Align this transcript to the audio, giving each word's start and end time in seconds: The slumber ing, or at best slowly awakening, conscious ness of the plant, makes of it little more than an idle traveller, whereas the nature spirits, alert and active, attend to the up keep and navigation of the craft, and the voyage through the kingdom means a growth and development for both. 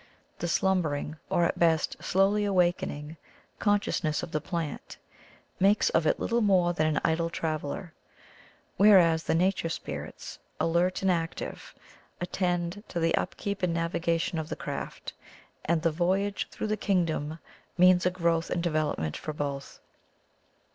The 0.39 0.47
slumber 0.47 0.95
ing, 0.95 1.17
or 1.29 1.45
at 1.45 1.59
best 1.59 1.95
slowly 2.03 2.43
awakening, 2.43 3.17
conscious 3.59 4.03
ness 4.03 4.23
of 4.23 4.31
the 4.31 4.41
plant, 4.41 4.97
makes 5.59 5.91
of 5.91 6.07
it 6.07 6.19
little 6.19 6.41
more 6.41 6.73
than 6.73 6.87
an 6.87 6.99
idle 7.03 7.29
traveller, 7.29 7.93
whereas 8.77 9.21
the 9.21 9.35
nature 9.35 9.69
spirits, 9.69 10.39
alert 10.59 11.03
and 11.03 11.11
active, 11.11 11.75
attend 12.19 12.83
to 12.87 12.99
the 12.99 13.13
up 13.13 13.37
keep 13.37 13.61
and 13.61 13.75
navigation 13.75 14.39
of 14.39 14.49
the 14.49 14.55
craft, 14.55 15.13
and 15.65 15.83
the 15.83 15.91
voyage 15.91 16.47
through 16.49 16.65
the 16.65 16.77
kingdom 16.77 17.37
means 17.77 18.03
a 18.03 18.09
growth 18.09 18.49
and 18.49 18.63
development 18.63 19.15
for 19.15 19.33
both. 19.33 19.81